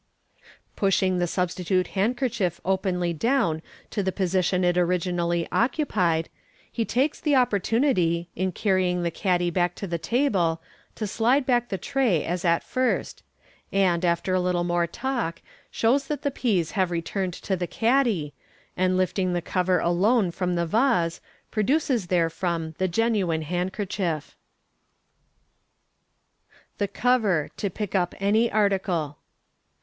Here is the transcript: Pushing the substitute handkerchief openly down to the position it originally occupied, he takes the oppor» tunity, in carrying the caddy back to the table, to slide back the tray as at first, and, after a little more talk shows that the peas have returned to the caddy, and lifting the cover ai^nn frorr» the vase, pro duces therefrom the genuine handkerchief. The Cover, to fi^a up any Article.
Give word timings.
Pushing 0.75 1.19
the 1.19 1.27
substitute 1.27 1.89
handkerchief 1.89 2.59
openly 2.65 3.13
down 3.13 3.61
to 3.91 4.01
the 4.01 4.11
position 4.11 4.63
it 4.63 4.75
originally 4.75 5.47
occupied, 5.51 6.27
he 6.71 6.83
takes 6.83 7.19
the 7.19 7.33
oppor» 7.33 7.61
tunity, 7.61 8.25
in 8.35 8.51
carrying 8.51 9.03
the 9.03 9.11
caddy 9.11 9.51
back 9.51 9.75
to 9.75 9.85
the 9.85 9.99
table, 9.99 10.59
to 10.95 11.05
slide 11.05 11.45
back 11.45 11.69
the 11.69 11.77
tray 11.77 12.23
as 12.25 12.43
at 12.43 12.63
first, 12.63 13.21
and, 13.71 14.03
after 14.03 14.33
a 14.33 14.39
little 14.39 14.63
more 14.63 14.87
talk 14.87 15.39
shows 15.69 16.07
that 16.07 16.23
the 16.23 16.31
peas 16.31 16.71
have 16.71 16.89
returned 16.89 17.35
to 17.35 17.55
the 17.55 17.67
caddy, 17.67 18.33
and 18.75 18.97
lifting 18.97 19.33
the 19.33 19.39
cover 19.39 19.77
ai^nn 19.81 20.33
frorr» 20.35 20.55
the 20.55 20.65
vase, 20.65 21.21
pro 21.51 21.61
duces 21.61 22.07
therefrom 22.07 22.73
the 22.79 22.87
genuine 22.87 23.43
handkerchief. 23.43 24.35
The 26.79 26.87
Cover, 26.87 27.51
to 27.57 27.69
fi^a 27.69 27.93
up 27.93 28.15
any 28.19 28.51
Article. 28.51 29.19